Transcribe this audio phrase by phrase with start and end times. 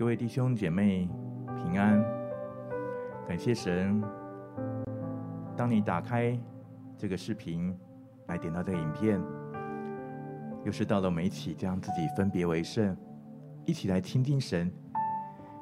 [0.00, 1.06] 各位弟兄姐妹
[1.54, 2.02] 平安，
[3.28, 4.02] 感谢神。
[5.54, 6.40] 当你打开
[6.96, 7.78] 这个视频，
[8.28, 9.20] 来点到这个影片，
[10.64, 12.96] 又是到了我们一起将自己分别为圣，
[13.66, 14.72] 一起来亲近神，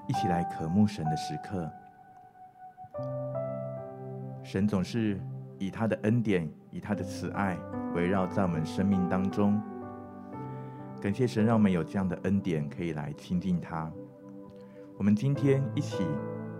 [0.06, 1.68] 一起来渴慕神的时刻。
[4.44, 5.20] 神总是
[5.58, 7.58] 以他的恩典，以他的慈爱
[7.92, 9.60] 围绕在我们生命当中。
[11.02, 13.90] 感谢神，让我们有这样的恩典，可以来亲近他。
[14.98, 16.04] 我们今天一起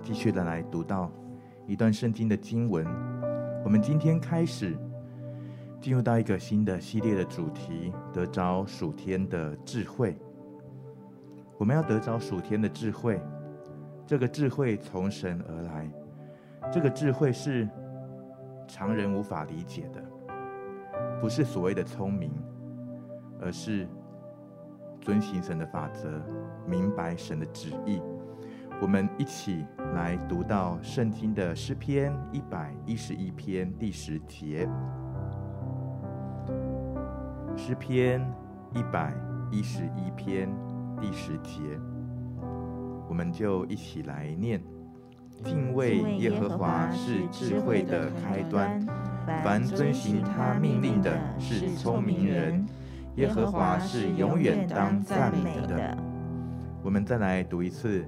[0.00, 1.10] 继续的来读到
[1.66, 2.86] 一段圣经的经文。
[3.64, 4.78] 我们今天开始
[5.80, 10.16] 进入到一个新的系列的主题：得着属天的智慧。
[11.56, 13.20] 我们要得着属天的智慧，
[14.06, 15.90] 这个智慧从神而来，
[16.70, 17.68] 这个智慧是
[18.68, 20.00] 常人无法理解的，
[21.20, 22.30] 不是所谓的聪明，
[23.40, 23.88] 而是
[25.00, 26.22] 遵行神的法则，
[26.68, 28.00] 明白神的旨意。
[28.80, 34.68] 我们一起来读到圣经的诗篇一百一十一篇第十节。
[37.56, 38.24] 诗篇
[38.72, 39.12] 一百
[39.50, 40.48] 一十一篇
[41.00, 41.58] 第十节，
[43.08, 44.62] 我们就一起来念：
[45.42, 48.80] 敬畏耶和华是智慧的开端，
[49.42, 52.64] 凡遵行他命令的是聪明人。
[53.16, 55.98] 耶和华是永远当赞美的。
[56.84, 58.06] 我们再来读一次。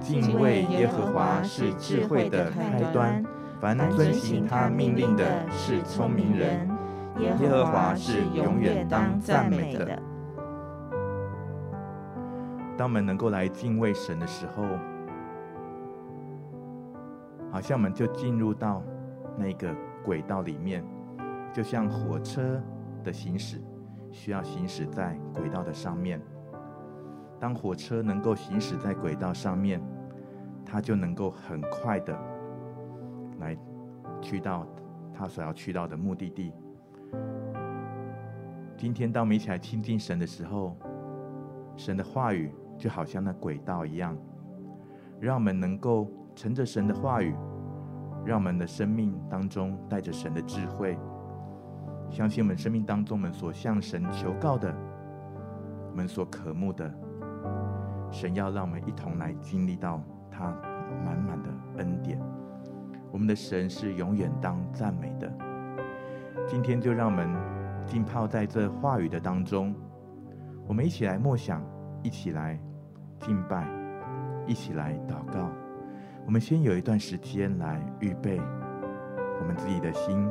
[0.00, 3.24] 敬畏耶和华是智慧的开端，
[3.60, 6.68] 凡遵行他命令的是聪明人。
[7.18, 10.00] 耶和华是永远当赞美的。
[12.76, 14.64] 当我们能够来敬畏神的时候，
[17.50, 18.84] 好像我们就进入到
[19.36, 19.74] 那个
[20.04, 20.84] 轨道里面，
[21.52, 22.62] 就像火车
[23.02, 23.60] 的行驶，
[24.12, 26.20] 需要行驶在轨道的上面。
[27.40, 29.80] 当火车能够行驶在轨道上面，
[30.64, 32.18] 它就能够很快的
[33.38, 33.56] 来
[34.20, 34.66] 去到
[35.14, 36.52] 它所要去到的目的地。
[38.76, 40.76] 今天，当我们一起来亲近神的时候，
[41.76, 44.16] 神的话语就好像那轨道一样，
[45.20, 47.34] 让我们能够乘着神的话语，
[48.24, 50.98] 让我们的生命当中带着神的智慧，
[52.10, 54.72] 相信我们生命当中我们所向神求告的，
[55.90, 56.92] 我们所渴慕的。
[58.10, 60.44] 神要让我们一同来经历到他
[61.04, 61.48] 满满的
[61.78, 62.18] 恩典。
[63.10, 65.30] 我们的神是永远当赞美的。
[66.46, 67.28] 今天就让我们
[67.86, 69.74] 浸泡在这话语的当中，
[70.66, 71.62] 我们一起来默想，
[72.02, 72.58] 一起来
[73.20, 73.66] 敬拜，
[74.46, 75.50] 一起来祷告。
[76.26, 78.38] 我们先有一段时间来预备
[79.40, 80.28] 我们自己的心，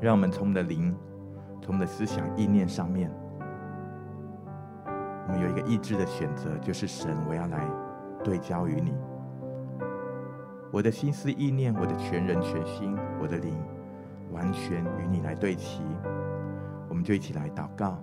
[0.00, 0.94] 让我们从我们的灵，
[1.60, 3.10] 从我们的思想意念上面。
[5.26, 7.66] 我们有一个意志的选择，就是神，我要来
[8.24, 8.94] 对焦于你。
[10.70, 13.54] 我的心思意念，我的全人全心，我的灵，
[14.32, 15.82] 完全与你来对齐。
[16.88, 17.98] 我们就一起来祷告。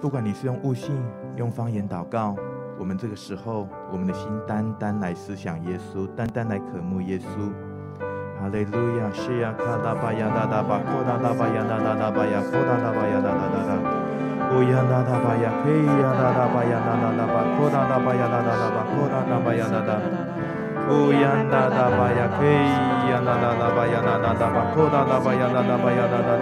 [0.00, 1.02] 不管你是用悟性、
[1.36, 2.36] 用方言祷告，
[2.78, 7.52] 我们这个时候，我们的心单单来思想耶稣，单单来渴慕耶稣。
[8.40, 13.62] 哈利路亚，是呀，卡达巴呀达达巴，库达达巴呀达达达巴呀，库达达巴呀达达达。
[13.64, 14.01] 达
[14.52, 19.96] 达巴呀，嘿呀达达巴呀，达达达巴，库达达巴呀，达达达巴，库达达巴呀，达达。
[20.90, 22.52] 乌央达达巴呀，嘿
[23.08, 26.36] 呀达达巴呀，达达巴，库达达巴呀，达达巴呀，达达。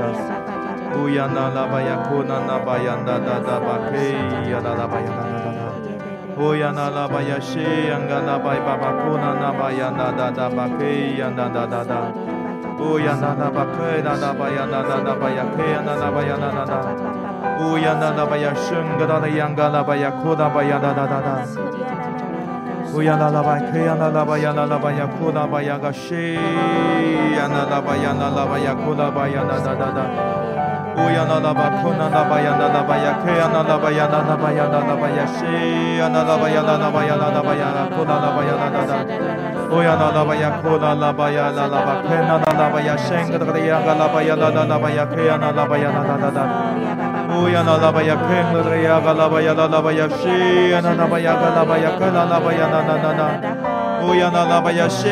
[0.98, 4.10] 乌央达达巴呀，库达达巴呀，达达巴，嘿
[4.50, 5.54] 呀达达巴呀，达达。
[6.40, 7.38] 乌央达达巴呀，
[17.60, 18.54] 西央达达巴呀，
[19.84, 21.52] 巴巴库达达巴呀，达达巴，嘿呀
[21.92, 22.32] 达达达。
[22.94, 25.28] 乌央达达巴，嘿达达巴呀，达达巴呀，嘿呀
[27.52, 28.08] 达达巴呀，达达。
[28.08, 29.76] 乌呀那那巴呀，圣格达的央嘎那巴呀，库达巴呀哒哒哒哒。
[30.96, 32.66] 乌呀那那巴，
[33.22, 35.44] 克呀那那巴呀那那巴呀，库达巴呀嘎西
[35.98, 37.14] 呀那那巴呀那那巴呀，
[37.94, 38.94] 库达巴呀哒哒哒哒。
[39.70, 39.94] 乌呀
[46.40, 46.48] 那
[47.30, 48.10] 那巴，库
[48.98, 50.26] 那那巴呀那那巴呀，克
[50.68, 51.88] 呀那那巴呀那那巴呀
[54.32, 55.06] 那那巴呀西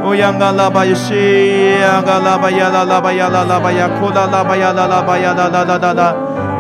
[0.05, 6.15] 乌央嘎拉巴呀西央嘎拉巴呀那拉巴呀那拉巴呀库拉拉巴呀那拉巴呀那那那那那，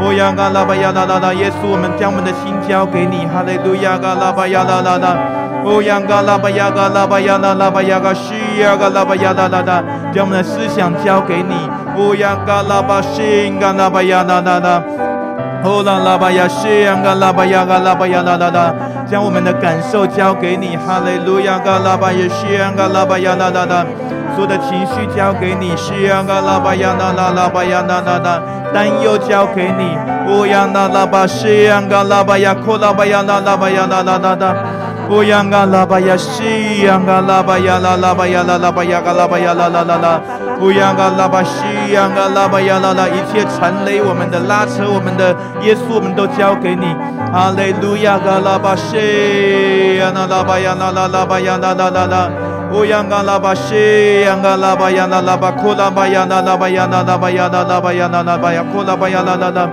[0.07, 5.17] 乌央嘎拉巴呀那那那，耶稣，我们将我们的心交给你，哈利路亚嘎拉巴呀那那那。
[5.65, 9.83] 哦，央嘎拉巴呀嘎拉巴呀那拉巴呀嘎西呀嘎拉巴呀哒哒哒，
[10.15, 11.55] 将我们的思想交给你。
[11.99, 14.83] 哦，央嘎拉巴西嘎拉巴呀哒哒哒。
[15.65, 18.75] 哦，啦啦巴呀西央嘎啦巴呀嘎啦巴呀啦啦啦，
[19.09, 20.77] 将我们的感受交给你。
[20.77, 23.87] 哈利路亚嘎啦巴呀西央嘎啦巴呀啦啦啦，
[24.35, 25.77] 所有的情绪交给你。
[25.77, 28.43] 西央嘎啦巴呀啦啦啦巴呀啦啦啦，
[28.75, 29.97] 担忧交给你。
[30.27, 34.55] 哦，央那拉巴西央嘎啦巴呀库拉巴呀啦啦巴呀哒哒哒哒。
[35.11, 40.21] 乌央嘎啦巴呀西央嘎啦巴呀啦啦巴呀啦啦巴呀嘎啦巴呀啦啦啦啦，
[40.63, 46.87] 乌央嘎拉巴西央嘎拉巴呀啦啦，一切缠累我们的、拉扯我们的，耶稣我们都交给你。
[47.33, 52.31] 哈利路亚嘎拉巴西呀那拉巴呀啦啦啦巴呀啦啦啦啦，
[52.73, 59.69] 乌央嘎拉巴西央嘎拉巴呀啦拉巴库拉巴呀啦拉巴呀啦拉巴呀啦拉巴呀啦拉巴呀库拉巴呀啦啦啦，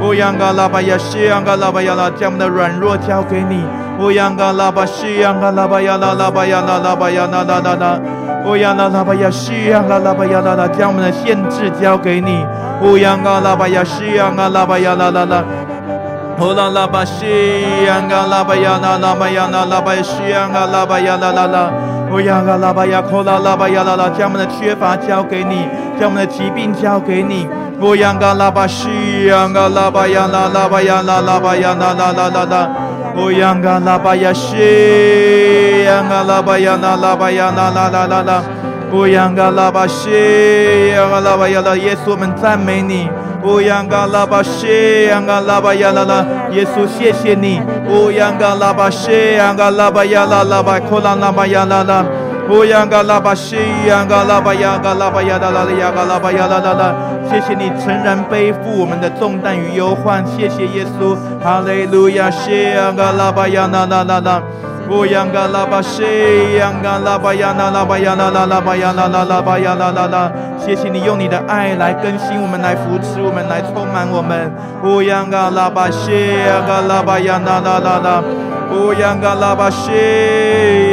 [0.00, 3.64] 乌央嘎拉巴呀西央嘎拉巴呀啦，将我们的软弱交给你。
[3.98, 7.98] 乌央嘎拉巴西央嘎拉巴呀啦拉巴呀啦拉巴呀啦啦啦啦，
[8.48, 12.46] 乌央啦啦巴呀西央嘎拉巴呀啦啦，将我们的限制交给你。
[12.80, 15.44] 乌央嘎拉巴呀西央嘎拉巴呀啦啦啦，
[16.40, 17.26] 乌啦啦巴西
[17.86, 21.70] 央嘎拉巴呀啦啦巴呀啦啦巴西央嘎拉巴呀啦啦啦，
[22.10, 25.68] 乌央嘎拉巴呀库啦啦巴呀啦啦，将我们的缺乏交给你，
[26.00, 27.46] 将我们的疾病交给你。
[27.82, 32.70] 乌央嘎拉巴西央嘎拉巴呀啦啦巴呀啦啦巴呀啦啦啦啦啦。
[33.14, 34.56] 乌央嘎拉巴呀西
[35.88, 38.42] 央嘎拉巴呀那拉巴呀那啦啦啦啦，
[38.92, 43.08] 乌央嘎拉巴西央嘎拉巴呀啦，耶稣我们赞美你。
[43.42, 47.62] 乌央嘎拉巴西央嘎拉巴呀啦啦，耶稣谢谢你。
[47.88, 52.04] 乌央嘎拉巴西央嘎拉巴呀啦啦巴，库拉拉巴呀啦啦。
[52.50, 56.94] 乌央嘎拉巴西央嘎拉巴呀嘎拉巴呀啦啦呀嘎拉巴呀啦啦啦，
[57.30, 64.42] 谢谢你诚然背负我们的重担与忧患，谢谢耶稣，哈利路亚，西央嘎拉巴呀啦啦啦啦，
[64.90, 66.02] 乌央嘎拉巴西
[66.58, 74.50] 央嘎拉巴呀那，拉巴呀啦啦啦巴呀啦啦啦巴呀啦啦啦，谢谢你用你的爱来更新我们，来扶持我们，来充满我们，
[74.84, 76.10] 乌央嘎拉巴西
[76.46, 78.22] 央嘎拉巴呀那，拉拉拉。
[78.70, 79.90] 乌央嘎拉巴西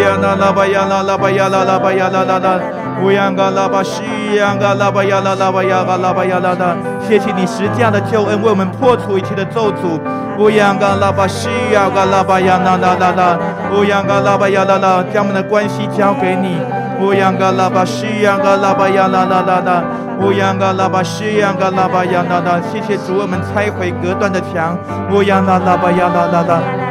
[0.01, 2.59] 央那拉巴呀那拉巴呀那拉巴呀那拉拉，
[3.03, 4.03] 乌央嘎拉巴西
[4.35, 6.75] 央嘎拉巴呀啦拉巴呀嘎拉巴呀那拉，
[7.07, 9.99] 谢谢你十架的救恩为我们破除一切的咒诅。
[10.39, 13.37] 乌央嘎拉巴西呀嘎拉巴呀那拉拉拉，
[13.73, 16.57] 乌央嘎拉巴呀那拉，将我们的关系交给你。
[17.01, 19.83] 乌央嘎拉巴西央嘎拉巴呀那拉拉拉，
[20.21, 24.77] 乌央嘎拉巴西央嘎拉巴呀那拉，谢谢主我们拆毁隔断的墙。
[25.11, 26.84] 乌央嘎拉巴呀那拉拉。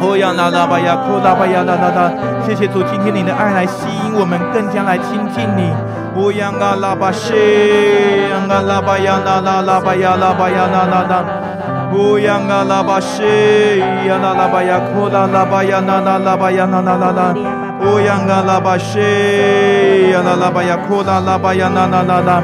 [0.00, 2.12] 哦呀啦啦吧呀，哭啦吧呀啦啦啦！
[2.46, 5.74] 谢谢主，今天你的爱来吸引我们，更加来亲近你。
[6.14, 7.34] 哦呀啦啦吧西，
[8.30, 11.24] 呀啦吧呀啦啦啦吧呀啦吧呀啦啦啦。
[11.90, 17.34] 哦呀啦啦吧西，呀啦啦吧呀，哭啦吧呀啦啦啦吧呀啦啦啦啦。
[17.80, 22.42] 哦呀啦啦吧西，呀啦啦吧呀，哭啦吧呀啦啦啦啦。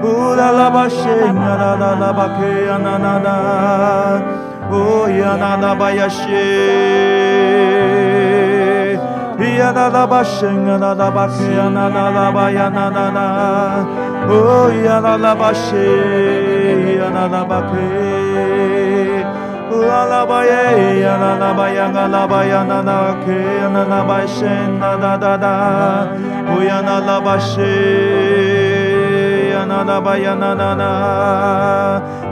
[0.01, 3.27] 乌拉拉巴西呀那拉拉巴克呀那那那，
[4.72, 8.09] 乌呀那拉巴呀西，呀拉拉巴西呀
[9.41, 14.10] 那拉巴克呀那那拉巴呀那那那。
[14.31, 17.86] Oh ya la la ba she ya la la ba ke
[19.89, 23.15] la la ba ye ya la la ba ya ga la ba ya na na
[23.25, 25.53] ke ya na na ba she na da da da
[26.53, 27.74] oh ya la la ba she
[29.50, 30.91] ya na la ba ya na na na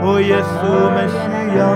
[0.04, 1.74] oh 耶稣，我们需要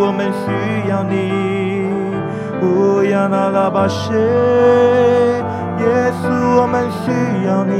[0.00, 0.44] 我们需
[0.88, 1.12] 要你。
[2.62, 5.84] 乌呀那拉巴谢，耶
[6.20, 7.10] 稣，我们需
[7.46, 7.72] 要你。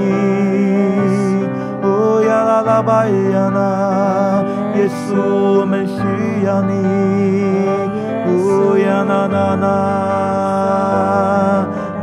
[1.83, 1.87] 乌
[2.23, 3.59] 呀那拉巴呀那，
[4.77, 5.15] 耶稣，
[5.61, 6.01] 我们需
[6.45, 6.73] 要你。
[8.29, 9.67] 乌呀那那那，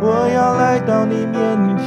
[0.02, 1.38] 我要来到你面
[1.78, 1.86] 前。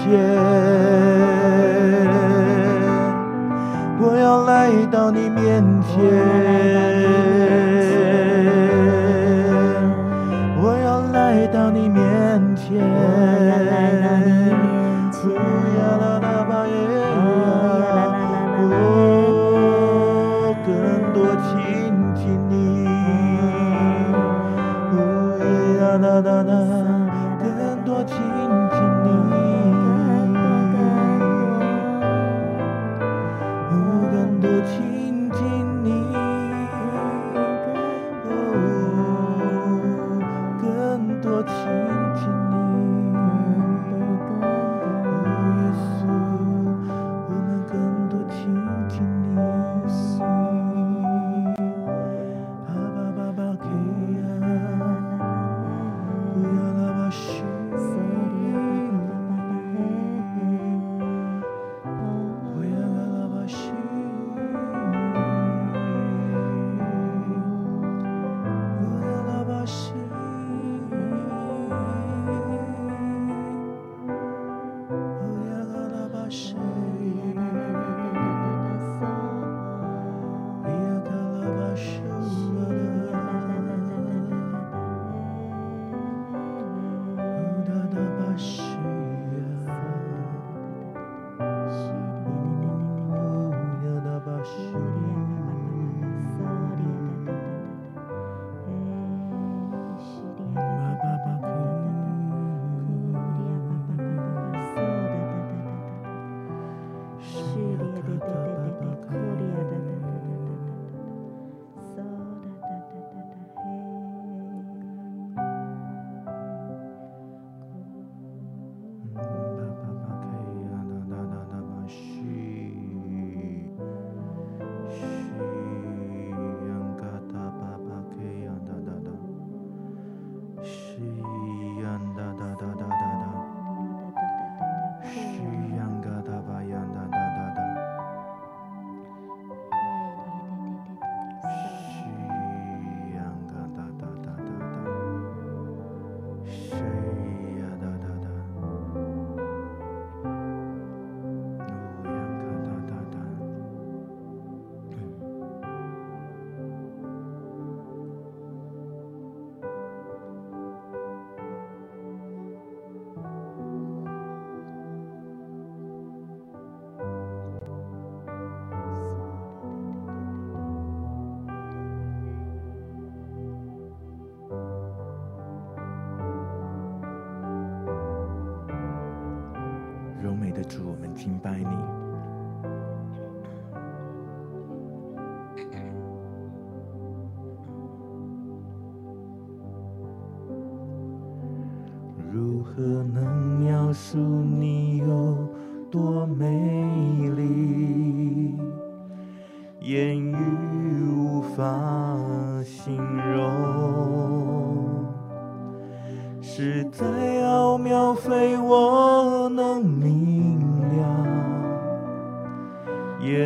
[4.00, 5.98] 我要来到你面前，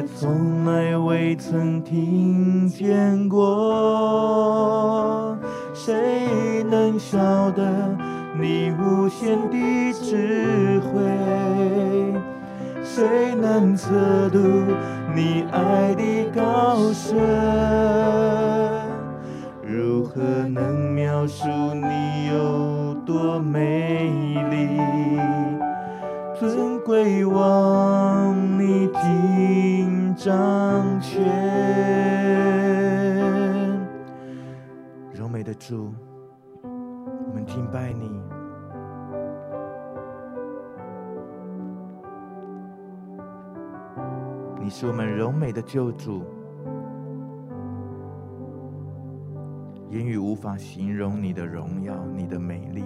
[0.06, 4.59] 从来未曾听见过，
[5.75, 7.18] 谁能晓
[7.52, 7.97] 得
[8.40, 11.00] 你无限的智慧？
[12.85, 13.90] 谁能测
[14.30, 14.38] 度
[15.14, 17.16] 你爱的高深？
[19.62, 24.11] 如何能描述你有多美
[24.50, 24.78] 丽？
[26.38, 28.88] 尊贵望你
[30.22, 31.20] 听掌权，
[35.12, 35.92] 柔美的主，
[36.62, 38.22] 我们敬拜你。
[44.60, 46.22] 你是我们柔美的救主，
[49.90, 52.84] 言语无法形容你的荣耀，你的美丽。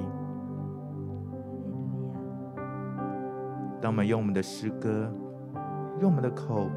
[3.78, 5.12] 当我们用我们的诗歌，
[6.00, 6.70] 用我们的口，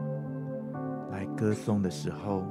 [1.11, 2.43] 来歌颂的时候，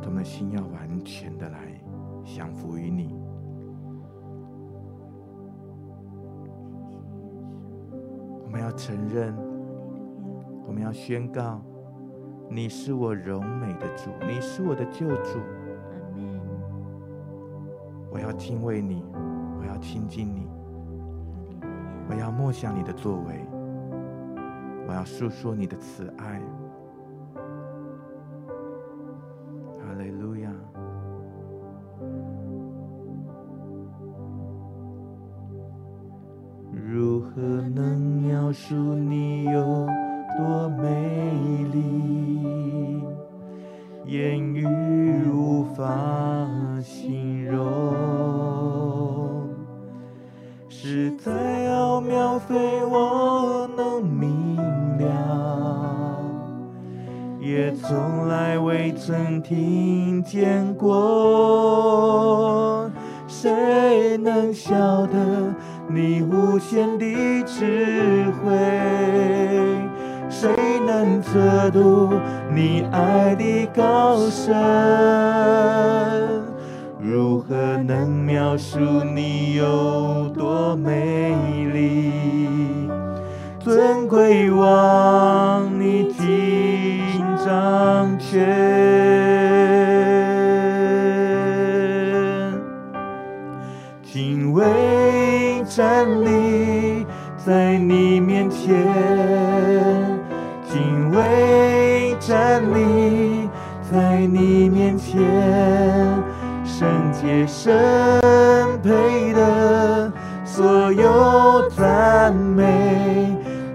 [0.00, 1.58] 他们的心要完全的来
[2.24, 3.14] 降服于你。
[8.44, 9.34] 我们要承认，
[10.66, 11.60] 我们要宣告，
[12.50, 15.40] 你是我柔美的主，你是我的救主。
[18.10, 19.02] 我要敬畏你，
[19.58, 20.46] 我要亲近你，
[22.10, 23.46] 我要默想你的作为。
[24.86, 26.40] 我要诉说你的慈爱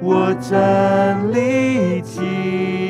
[0.01, 2.86] 我站立起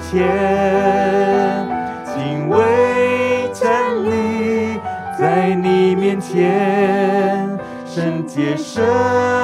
[0.00, 1.66] 前
[2.06, 4.80] 敬畏站立
[5.18, 9.39] 在你面前，圣洁圣。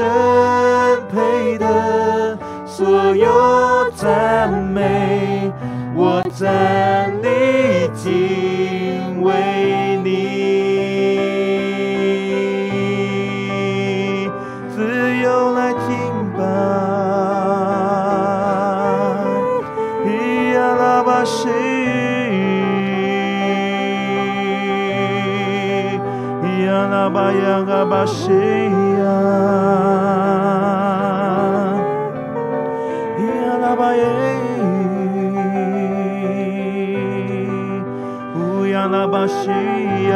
[0.00, 0.06] 神
[1.12, 3.28] 配的，所有
[3.94, 5.52] 赞美，
[5.94, 7.28] 我赞你，
[7.94, 10.08] 敬畏你，
[14.74, 16.40] 自由来听吧，
[20.06, 20.08] 咿
[20.54, 21.46] 呀拉巴西，
[26.42, 27.40] 伊阿拉巴雅。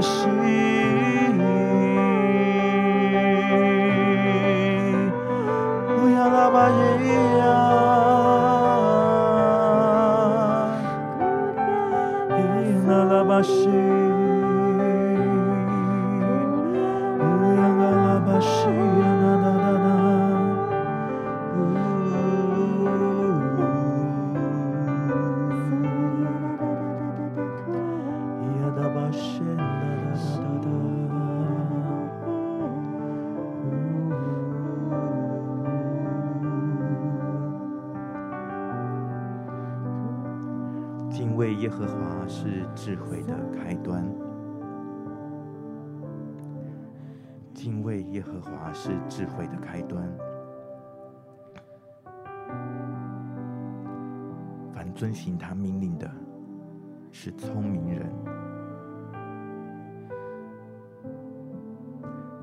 [0.00, 0.45] 耶
[48.78, 50.06] 是智慧的开端。
[54.74, 56.08] 凡遵行他命令的，
[57.10, 58.06] 是聪明人；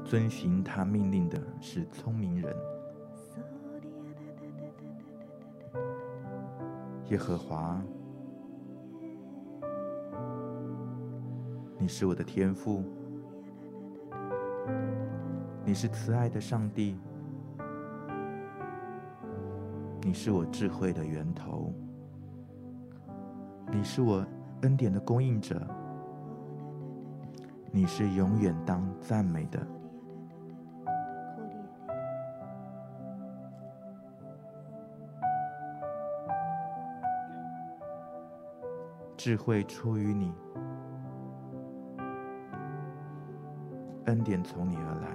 [0.03, 2.51] 遵行他命令的，是聪明人。
[7.09, 7.79] 耶和华。
[11.77, 12.83] 你是我的天赋，
[15.65, 16.97] 你是慈爱的上帝，
[20.01, 21.73] 你是我智慧的源头，
[23.71, 24.25] 你是我
[24.63, 25.65] 恩典的供应者，
[27.71, 29.65] 你是永远当赞美的。
[39.15, 40.33] 智慧出于你。
[44.07, 45.07] 恩典从你而来。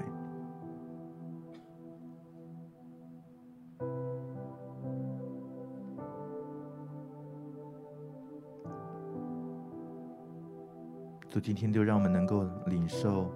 [11.41, 13.31] 今天就让我们能够领受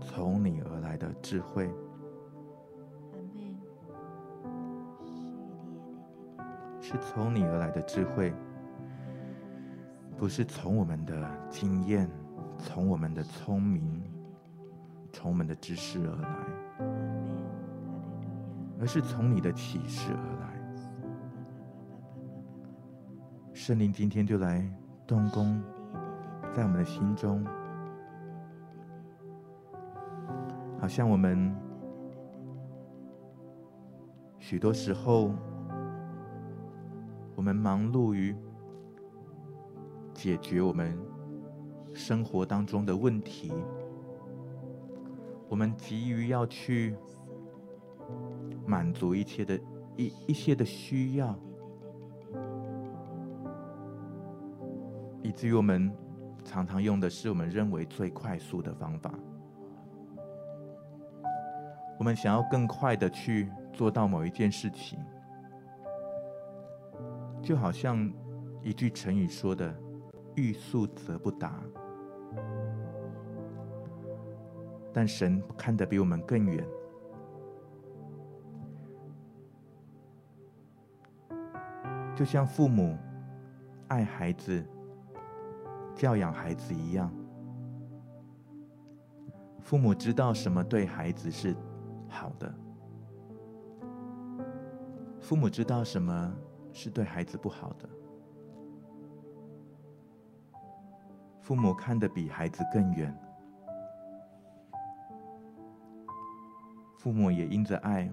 [0.00, 1.70] 从你而来的智慧。
[6.80, 8.32] 是从你而来的智慧，
[10.16, 12.10] 不是从我们的经验，
[12.58, 14.02] 从我们的聪明。
[15.12, 16.28] 从我们的知识而来，
[18.78, 20.46] 而是从你的启示而来。
[23.52, 24.64] 圣灵今天就来
[25.08, 25.60] 动工
[26.52, 27.44] 在我们的心中，
[30.80, 31.54] 好像我们
[34.38, 35.32] 许多时候，
[37.36, 38.36] 我们忙碌于
[40.12, 40.98] 解决我们
[41.94, 43.52] 生活当中的问题。
[45.48, 46.96] 我们急于要去
[48.66, 49.58] 满足一切的
[49.96, 51.34] 一一些的需要，
[55.22, 55.92] 以至于我们
[56.44, 59.12] 常常用的是我们认为最快速的方法。
[61.98, 64.98] 我们想要更快的去做到某一件事情，
[67.42, 68.10] 就好像
[68.62, 69.74] 一句成语说的
[70.34, 71.60] “欲速则不达”。
[74.92, 76.66] 但神看得比我们更远，
[82.16, 82.96] 就像父母
[83.88, 84.64] 爱孩子、
[86.00, 87.12] 教养孩子一样。
[89.60, 91.54] 父母知道什么对孩子是
[92.08, 92.54] 好的，
[95.20, 96.34] 父母知道什么
[96.72, 97.86] 是对孩子不好的。
[101.42, 103.14] 父母看得比孩子更远。
[106.96, 108.10] 父母也因着爱，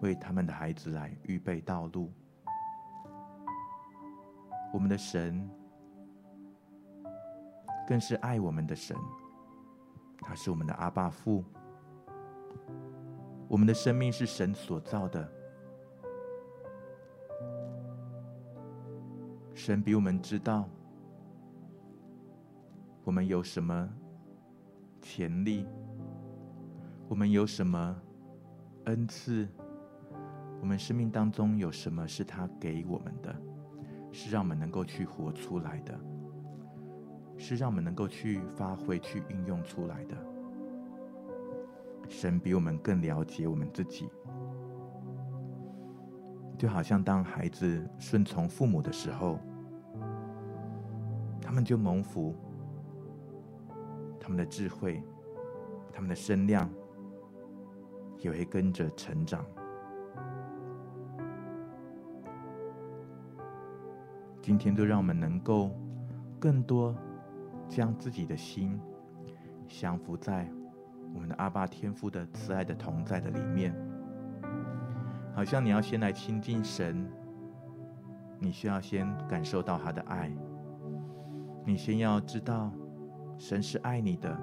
[0.00, 2.10] 为他们的孩子来预备道路。
[4.72, 5.46] 我们的神
[7.90, 8.96] 更是爱我们的神，
[10.20, 11.42] 他是我们的阿爸父。
[13.48, 15.28] 我们的生命是神所造的，
[19.54, 20.68] 神比我们知道
[23.02, 23.92] 我们有什么
[25.02, 25.66] 潜力。
[27.08, 28.00] 我们有什么
[28.84, 29.48] 恩赐？
[30.60, 33.34] 我们生命当中有什么是他给我们的？
[34.12, 35.98] 是让我们能够去活出来的，
[37.40, 40.14] 是让我们能够去发挥、去运用出来的。
[42.06, 44.10] 神比我们更了解我们自己，
[46.58, 49.38] 就好像当孩子顺从父母的时候，
[51.40, 52.36] 他们就蒙福，
[54.20, 55.02] 他们的智慧、
[55.92, 56.68] 他们的身量
[58.18, 59.42] 也会跟着成长。
[64.42, 65.70] 今天都让我们能够
[66.38, 66.94] 更多
[67.70, 68.78] 将自己的心
[69.66, 70.46] 降服在
[71.14, 73.74] 我们的阿爸天父的慈爱的同在的里面。
[75.32, 77.08] 好像你要先来亲近神，
[78.38, 80.30] 你需要先感受到他的爱，
[81.64, 82.70] 你先要知道
[83.38, 84.36] 神是爱你的，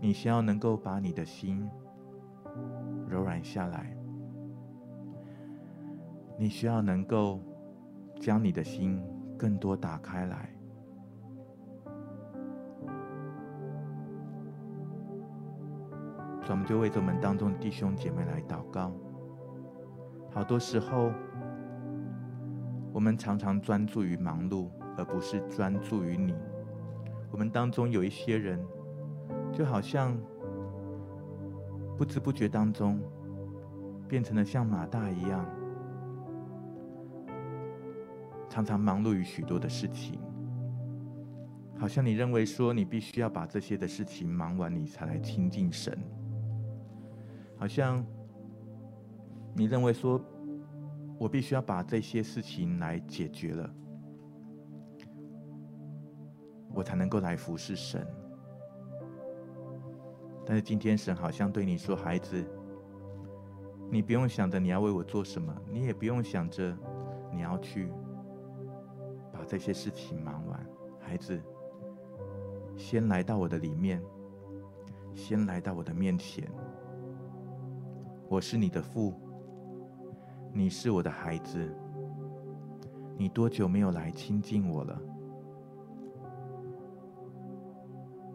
[0.00, 1.68] 你先要能够把你的心
[3.08, 3.94] 柔软下来，
[6.38, 7.40] 你需要能够。
[8.18, 8.98] 将你的心
[9.36, 10.48] 更多打开来，
[16.46, 18.92] 所以我们就为着我们当中的弟兄姐妹来祷告。
[20.30, 21.10] 好多时候，
[22.92, 26.36] 我们常常专注于忙碌，而不是专注于你。
[27.32, 28.64] 我们当中有一些人，
[29.52, 30.16] 就好像
[31.98, 33.02] 不知不觉当中，
[34.06, 35.44] 变成了像马大一样。
[38.48, 40.20] 常常忙碌于许多的事情，
[41.76, 45.98] 好像你认为说你必须要把这些的事情忙完，你才来亲近神。
[47.58, 48.04] 好像
[49.54, 50.20] 你认为说，
[51.18, 53.70] 我必须要把这些事情来解决了，
[56.74, 58.06] 我才能够来服侍神。
[60.44, 62.44] 但是今天神好像对你说，孩子，
[63.90, 66.76] 你不用想着你要为我做什么，你也不用想着
[67.32, 67.90] 你要去
[69.32, 69.44] 把。
[69.48, 70.66] 这些事情忙完，
[70.98, 71.40] 孩子，
[72.76, 74.02] 先来到我的里面，
[75.14, 76.50] 先来到我的面前。
[78.28, 79.14] 我是你的父，
[80.52, 81.72] 你是我的孩子。
[83.16, 85.00] 你多久没有来亲近我了？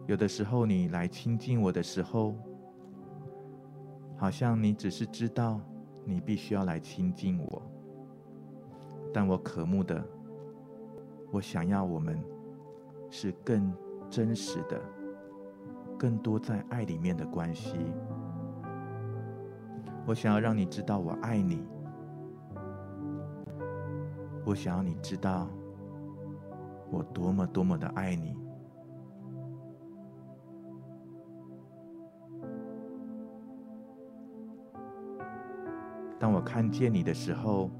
[0.06, 2.34] 有的时候你来亲近我的时候，
[4.16, 5.60] 好像你只是知道
[6.06, 7.62] 你必须要来亲近我，
[9.12, 10.02] 但我渴慕的。
[11.30, 12.18] 我想要我们
[13.10, 13.72] 是更
[14.10, 14.80] 真实的、
[15.98, 17.76] 更多在爱里面的关系。
[20.06, 21.64] 我想要让你知道我爱你。
[24.44, 25.48] 我想要你知道
[26.90, 28.36] 我多么多么的爱你。
[36.18, 37.70] 当我看见你的时候，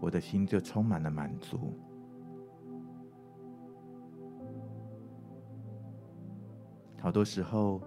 [0.00, 1.72] 我的心就充满了满足。
[7.00, 7.80] 好多时候，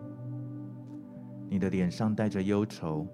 [1.49, 3.07] 你的脸上带着忧愁，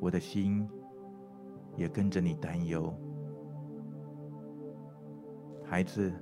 [0.00, 0.68] 我的心
[1.76, 2.92] 也跟着你担忧。
[5.64, 6.12] 孩子，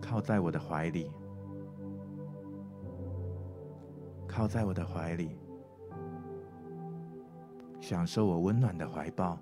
[0.00, 1.10] 靠在我的怀里，
[4.28, 5.38] 靠在我的怀里，
[7.80, 9.38] 享受我温暖的怀抱。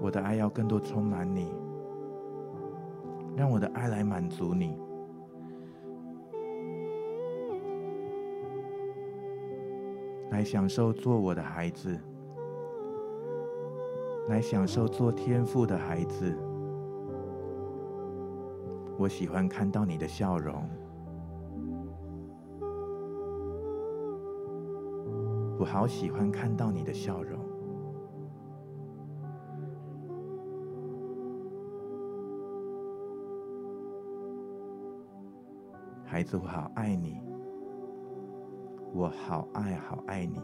[0.00, 1.52] 我的爱要更多充满你，
[3.36, 4.80] 让我的爱来满足你，
[10.30, 11.98] 来享受做我的孩子，
[14.28, 16.34] 来享受做天父的孩子。
[18.96, 20.62] 我喜欢看到你的笑容，
[25.58, 27.49] 我好喜欢看到你的笑容。
[36.20, 37.18] 孩子，我好爱你，
[38.92, 40.38] 我好爱好爱你。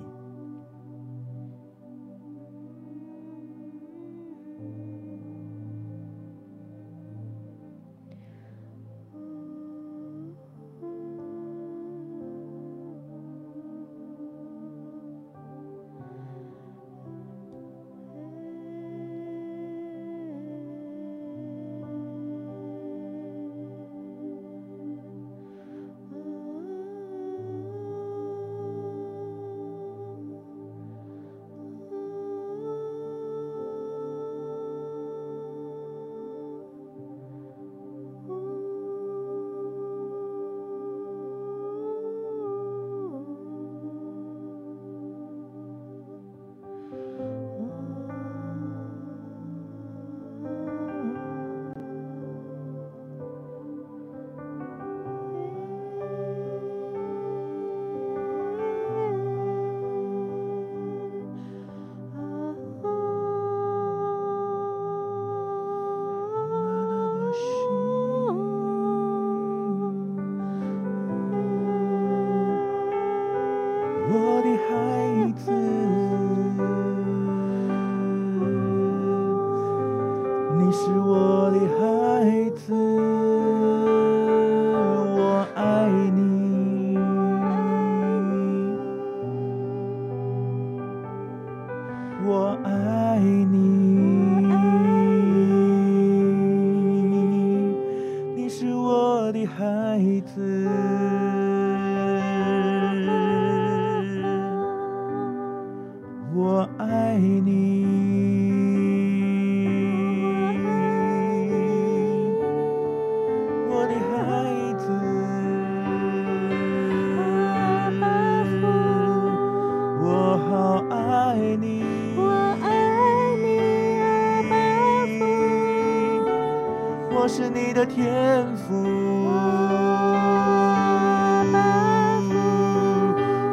[128.07, 128.85] 天赋。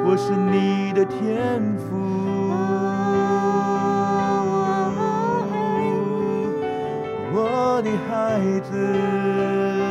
[0.05, 1.97] 我是你的天赋。
[7.33, 9.82] 我的孩子。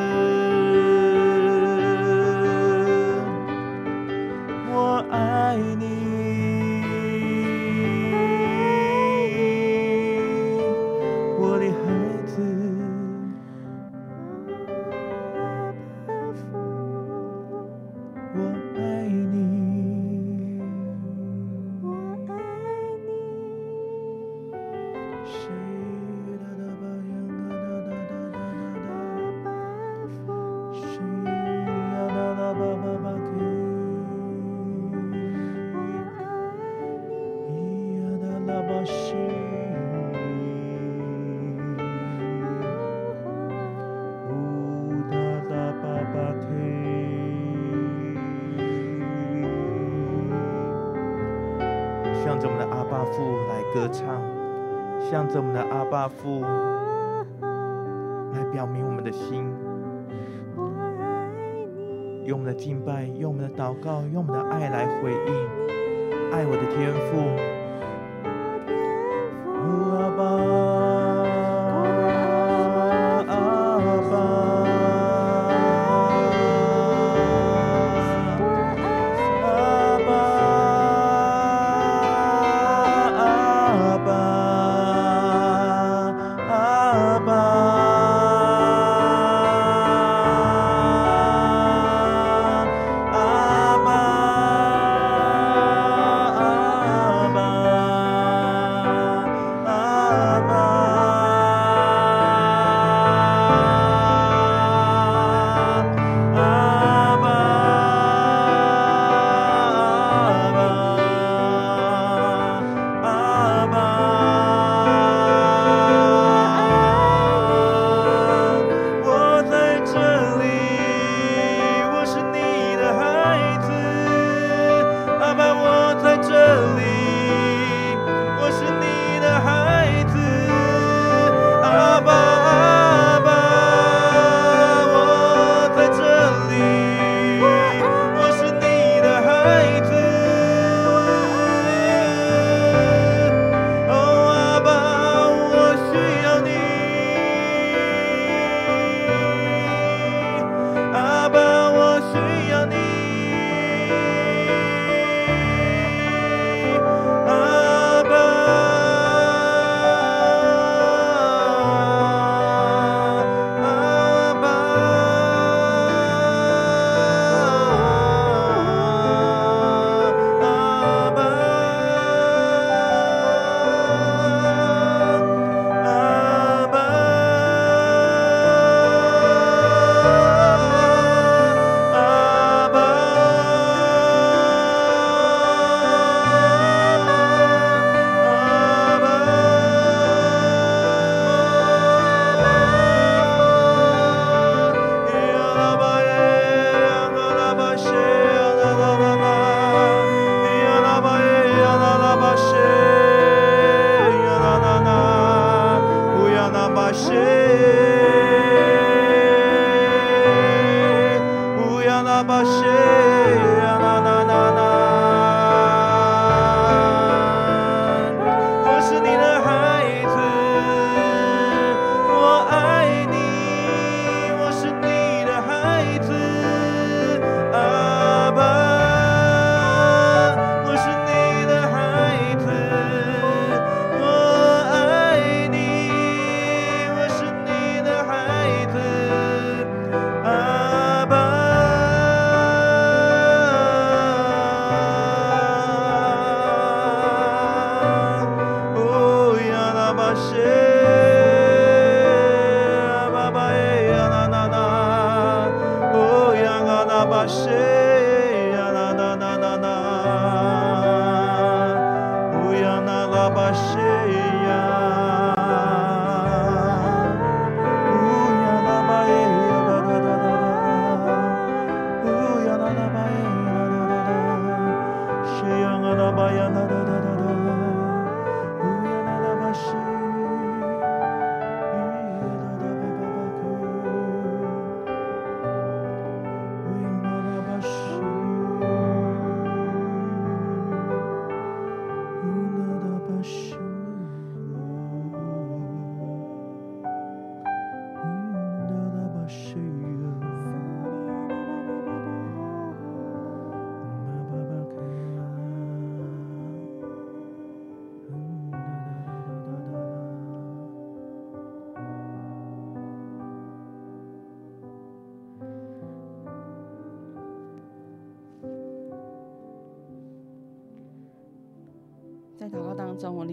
[276.12, 276.91] arabaya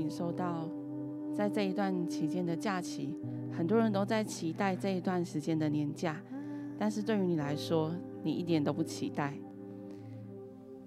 [0.10, 0.68] 当中，我领受到，
[1.36, 3.16] 在这一段期间的假期，
[3.56, 6.20] 很多人都在期待这一段时间的年假，
[6.78, 7.92] 但是对于你来说，
[8.24, 9.34] 你一点都不期待。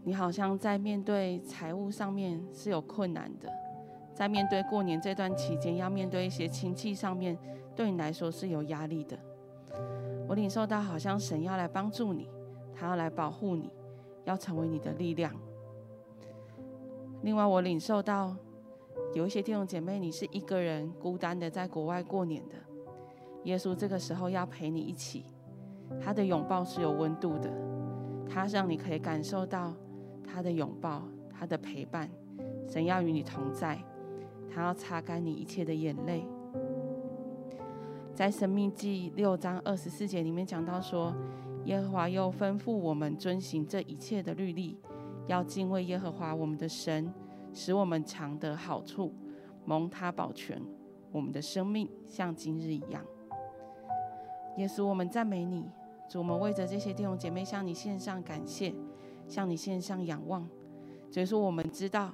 [0.05, 3.49] 你好像在面对财务上面是有困难的，
[4.13, 7.39] 在面对过年这段期间，要面对一些亲戚上面，
[7.77, 9.17] 对你来说是有压力的。
[10.29, 12.29] 我领受到，好像神要来帮助你，
[12.75, 13.71] 他要来保护你，
[14.25, 15.33] 要成为你的力量。
[17.23, 18.35] 另外，我领受到
[19.15, 22.55] 有一些弟兄姐妹，你是一个人孤单的在国外过年的，
[23.45, 25.25] 耶稣这个时候要陪你一起，
[26.01, 27.53] 他的拥抱是有温度的，
[28.29, 29.75] 他让你可以感受到。
[30.25, 32.09] 他的拥抱，他的陪伴，
[32.67, 33.79] 神要与你同在，
[34.49, 36.25] 他要擦干你一切的眼泪。
[38.15, 41.13] 在生命记六章二十四节里面讲到说，
[41.67, 44.79] 耶和华又吩咐我们遵行这一切的律例，
[45.27, 47.13] 要敬畏耶和华我们的神，
[47.53, 49.13] 使我们常得好处，
[49.65, 50.61] 蒙他保全
[51.11, 53.05] 我们的生命，像今日一样。
[54.57, 55.69] 耶稣，我们赞美你，
[56.09, 58.75] 主，我们为着这些弟兄姐妹向你献上感谢。
[59.29, 60.47] 向你献上仰望，
[61.09, 62.13] 所以说我们知道，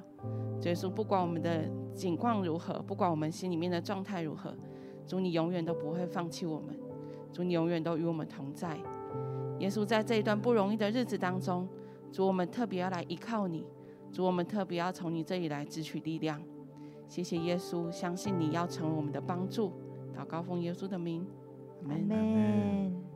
[0.61, 1.65] 所以说不管我们的
[1.95, 4.55] 境况如何，不管我们心里面的状态如何，
[5.07, 6.79] 主你永远都不会放弃我们，
[7.33, 8.79] 主你永远都与我们同在。
[9.59, 11.67] 耶稣在这一段不容易的日子当中，
[12.13, 13.65] 主我们特别要来依靠你，
[14.13, 16.43] 主我们特别要从你这里来汲取力量。
[17.07, 19.73] 谢谢耶稣，相信你要成为我们的帮助。
[20.15, 21.27] 祷告奉耶稣的名，
[21.89, 23.08] 阿门。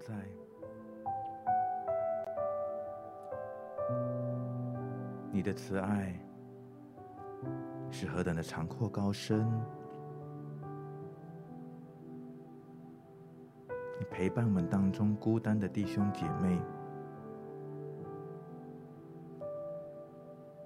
[0.00, 0.14] 在。
[5.32, 6.18] 你的慈爱
[7.90, 9.46] 是何等的长阔高深！
[13.98, 16.60] 你陪伴我们当中孤单的弟兄姐妹，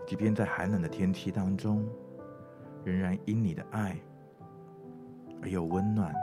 [0.07, 1.87] 即便在寒冷的天气当中，
[2.85, 3.99] 仍然因你的爱
[5.43, 6.15] 而有温暖。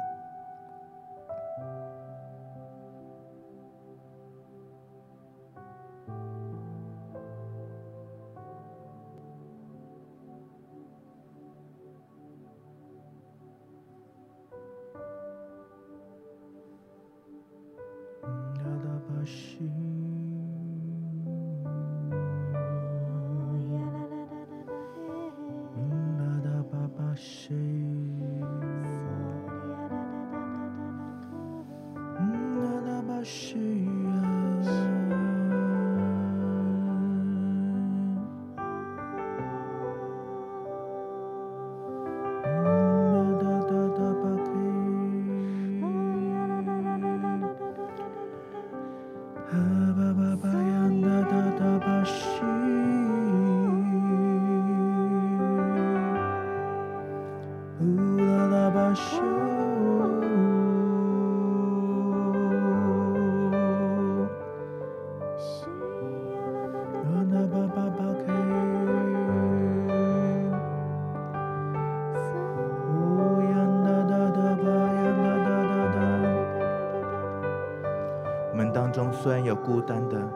[79.64, 80.34] 孤单的，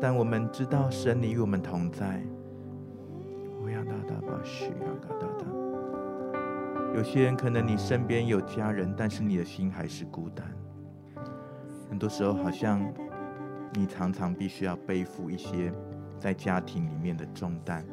[0.00, 2.22] 但我们知道神你与我们同在。
[6.94, 10.46] 有些人可能你身边有家人，但是你的心还是孤单。
[11.90, 12.80] 很多时候，好像
[13.74, 15.72] 你常常必须要背负一些
[16.18, 17.84] 在家庭里面的重担，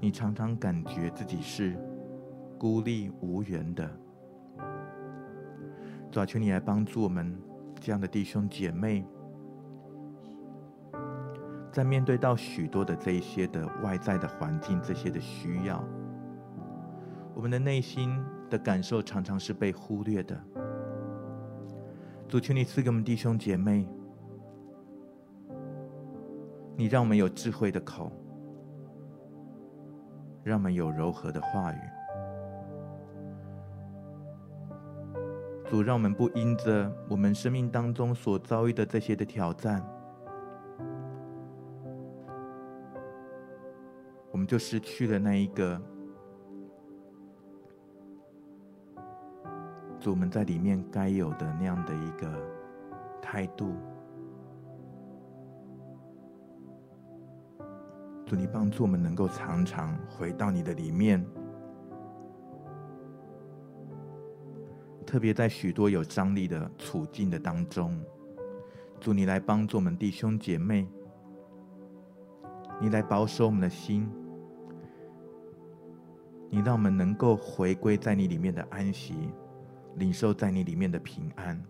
[0.00, 1.76] 你常常感觉自己是
[2.58, 3.90] 孤立无援的。
[6.10, 7.38] 主啊，求你来帮助我们。
[7.80, 9.06] 这样的弟兄姐妹，
[11.70, 15.84] 在面对到许多的这一些的外在的环境，这些的需要，
[17.34, 18.18] 我们的内心
[18.50, 20.36] 的感受常常是被忽略的。
[22.26, 23.88] 主，求你赐给我们弟兄姐妹，
[26.76, 28.10] 你让我们有智慧的口，
[30.42, 31.78] 让我们有柔和的话语。
[35.70, 39.86] 主，让我们不因着我们生命当中所遭遇的这些的挑战，
[44.48, 45.78] 就失去了那一个
[50.00, 52.32] 主我们在里面该有的那样的一个
[53.20, 53.74] 态度。
[58.24, 61.22] 主，你帮助我们能够常常回到你的里面。
[65.06, 67.98] 特别在许多有张力的处境的当中，
[68.98, 70.86] 主你来帮助我们弟兄姐妹，
[72.80, 74.10] 你来保守我们的心，
[76.50, 79.14] 你让我们能够回归在你里面的安息，
[79.96, 81.62] 领受在你里面的平安，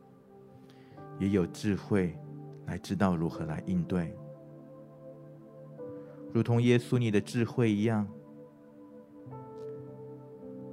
[1.19, 2.19] 也有智慧
[2.67, 4.15] 来知道如何来应对，
[6.33, 8.07] 如同耶稣你的智慧一样，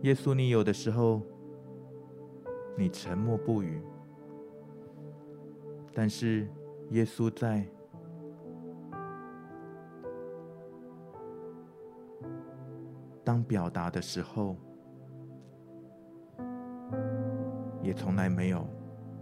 [0.01, 1.21] 耶稣你有的时候。
[2.77, 3.81] 你沉默不语，
[5.93, 6.45] 但是
[6.89, 7.65] 耶稣在
[13.25, 14.55] 当表达的时候，
[17.81, 18.65] 也从来没有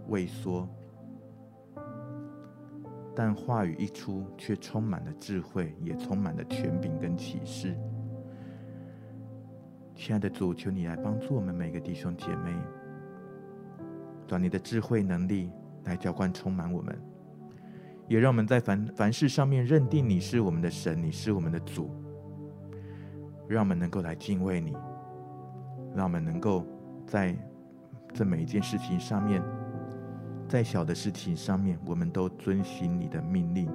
[0.08, 0.68] 畏缩，
[3.16, 7.74] 但话语一出，却充满了智慧，也充满了权柄跟启示。
[9.94, 12.54] 亲爱的主，求你来帮助我们每个弟兄姐妹。
[14.26, 15.50] 让你的智慧能力
[15.84, 16.98] 来浇灌充满我们，
[18.08, 21.90] 也让我们在凡凡事上面认定你是我们的神，你是我们的主。
[23.48, 24.76] 让我们能够来敬畏你，
[25.94, 26.64] 让我们能够
[27.06, 27.36] 在
[28.12, 29.42] 这每一件事情上面，
[30.48, 33.68] 再小的事情上面，我们都遵行你的命令。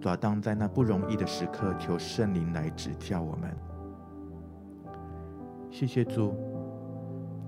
[0.00, 3.56] 主，当在那不容易的时刻，求圣灵来指教我们。
[5.70, 6.34] 谢谢主。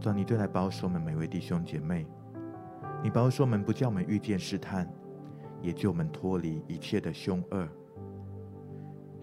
[0.00, 2.06] 主，你就来保守我们每位弟兄姐妹，
[3.02, 4.88] 你保守我们，不叫我们遇见试探，
[5.60, 7.68] 也救我们脱离一切的凶恶。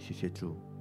[0.05, 0.72] 谢谢主。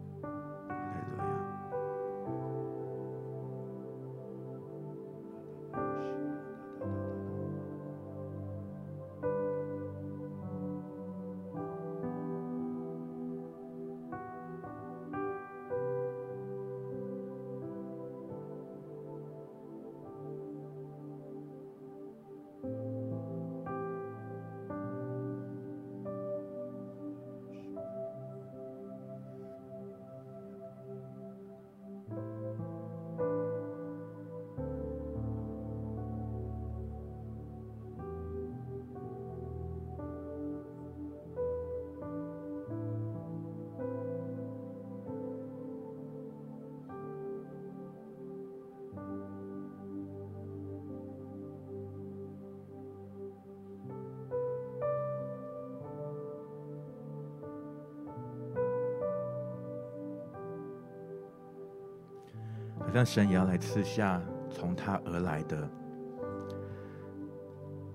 [62.93, 64.21] 让神也要来赐下
[64.51, 65.69] 从他而来的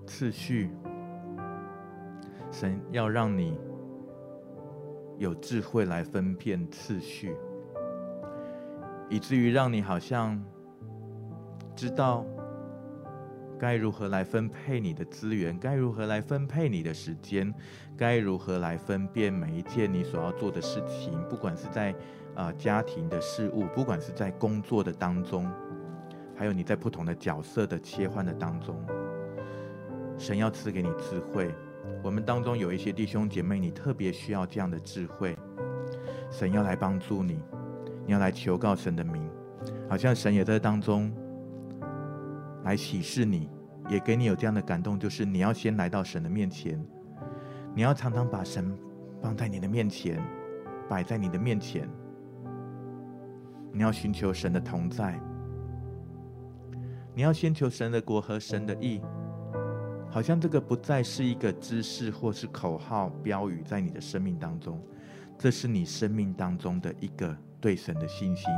[0.06, 0.70] 次序。
[2.50, 3.56] 神要让你
[5.18, 7.36] 有智慧来分辨次序，
[9.08, 10.42] 以至于让你好像
[11.76, 12.24] 知道
[13.58, 17.54] 该如何来分配你的资源，该如何来分配你的时间，
[17.96, 21.94] 该如何来分辨每一件你所要做的事情，不管是在。
[22.38, 25.50] 啊，家庭的事物，不管是在工作的当中，
[26.36, 28.80] 还有你在不同的角色的切换的当中，
[30.16, 31.52] 神要赐给你智慧。
[32.00, 35.36] 我们当中有一些弟兄姐妹，你特别需要这样的智慧，
[36.30, 37.42] 神要来帮助你，
[38.06, 39.28] 你要来求告神的名，
[39.90, 41.12] 好像神也在当中
[42.62, 43.50] 来启示你，
[43.88, 46.80] 也给你有这样的感动，就是你要先来到神的面前，
[47.74, 48.78] 你要常常把神
[49.20, 50.22] 放在你的面前，
[50.88, 51.88] 摆在你的面前。
[53.78, 55.16] 你要寻求神的同在，
[57.14, 59.00] 你要先求神的国和神的义，
[60.10, 64.82] 好像这个不再是一个知识或是口号标语，在你的生命当中，
[65.38, 68.50] 这是你生命当中的一个对神的信心。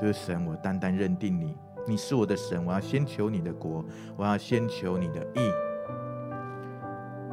[0.00, 1.54] 就是神，我单单认定你，
[1.86, 3.84] 你是我的神，我要先求你的国，
[4.16, 5.52] 我要先求你的义。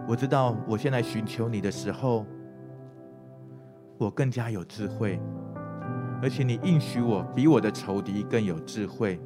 [0.05, 2.25] 我知道，我现在寻求你的时候，
[3.97, 5.17] 我更加有智慧。
[6.23, 9.19] 而且你应许我，比我的仇敌更有智慧。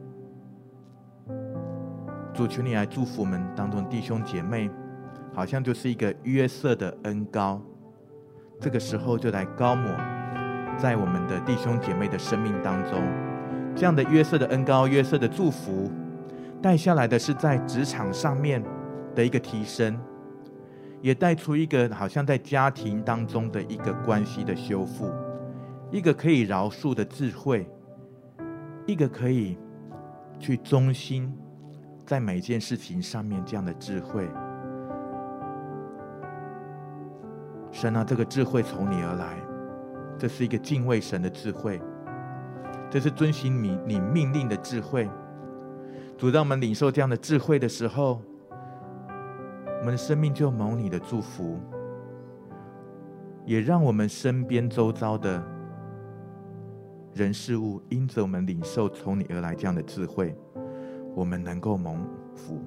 [2.33, 4.67] 主，求你来祝福我们当中弟兄姐妹，
[5.31, 7.61] 好像就是一个约瑟的恩膏，
[8.59, 9.95] 这个时候就来膏抹
[10.75, 12.99] 在我们的弟兄姐妹的生命当中，
[13.75, 15.91] 这样的约瑟的恩膏，约瑟的祝福，
[16.63, 18.63] 带下来的是在职场上面
[19.13, 19.95] 的一个提升，
[21.03, 25.11] 也带出一个好像在家庭当中的一个关系的修复，
[25.89, 27.69] 一个可以饶恕的智慧，
[28.85, 29.57] 一个可以
[30.37, 31.33] 去忠心
[32.05, 34.27] 在每件事情上面这样的智慧。
[37.71, 39.37] 神啊，这个智慧从你而来，
[40.17, 41.79] 这是一个敬畏神的智慧，
[42.89, 45.09] 这是遵循你你命令的智慧。
[46.17, 48.21] 主，当我们领受这样的智慧的时候，
[49.79, 51.59] 我们的生命就蒙你的祝福，
[53.45, 55.41] 也让我们身边周遭的
[57.17, 60.35] 人事物，因着我们领受从你而来这样的智慧，
[61.15, 62.61] 我们能够蒙福，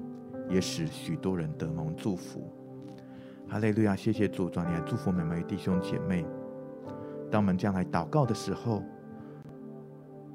[0.49, 2.53] 也使许多人得蒙祝福。
[3.47, 3.95] 哈利路亚！
[3.95, 6.25] 谢谢主，主，你来祝福每位弟兄姐妹。
[7.31, 8.83] 当我们将来祷告的时候，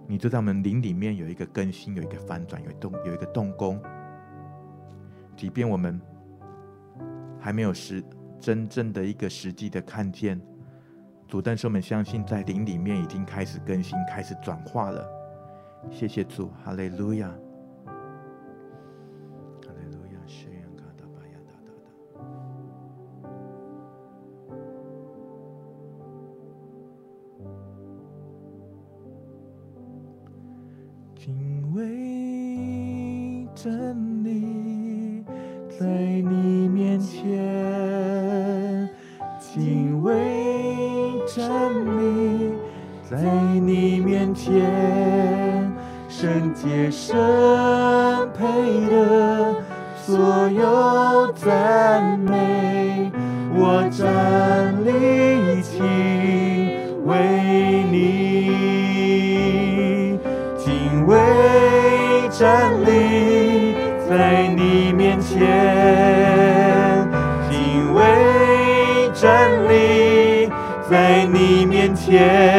[0.08, 3.78] 你就在我们灵里面有一个更新，有一个翻转，有动有一个动工。
[5.36, 6.00] 即便我们
[7.38, 8.02] 还没有实
[8.40, 10.40] 真正的一个实际的看见
[11.28, 15.06] 主，但是我们相信在灵里面已经开始更新，开始转化了。
[15.90, 17.30] 谢谢主，哈利路亚。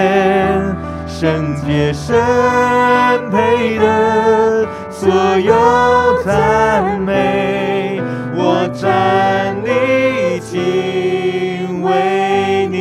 [0.08, 2.16] 天，圣洁圣
[3.30, 5.54] 配的所有
[6.24, 8.02] 赞美，
[8.34, 12.78] 我站立敬畏你。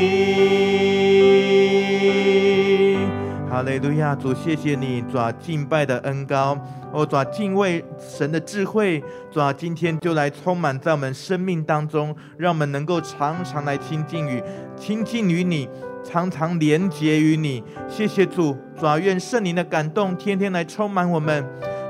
[3.51, 6.57] 好雷路亚，主谢谢你，抓敬拜的恩高。
[6.93, 14.43] 我抓敬畏神的智慧，抓今天就来充满在我们生命当中，让我们能够常常来亲近与
[14.77, 15.69] 亲近于你，
[16.07, 17.63] 常常连结于你。
[17.89, 21.45] 谢谢主，主愿圣灵的感动天天来充满我们，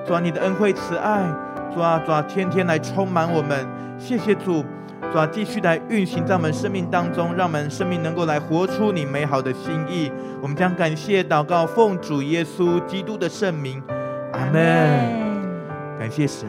[0.07, 1.23] 主你的恩惠慈爱，
[1.73, 3.67] 主啊，主天天来充满我们。
[3.99, 4.65] 谢谢主。
[5.13, 10.11] 主啊，继续来运行在我们生命当中，让我们生命能够来活出你美好的心意。
[10.43, 13.81] 我们将感谢祷告，奉主耶稣基督的圣名，
[14.33, 15.37] 阿门。
[15.99, 16.49] 感谢神，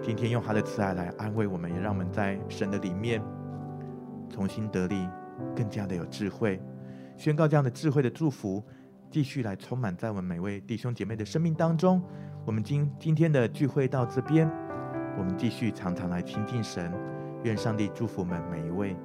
[0.00, 3.20] 今天用他的慈爱来安慰我们，也让我们在神的里面
[4.32, 5.06] 重新得力，
[5.54, 6.60] 更加的有智慧。
[7.16, 8.64] 宣告这样的智慧的祝福，
[9.10, 12.02] 继续来充满在我们每位弟兄姐妹的生命当中。
[12.44, 14.50] 我们今今天的聚会到这边，
[15.18, 16.92] 我们继续常常来亲近神。
[17.44, 18.96] 愿上帝祝福我们每一位。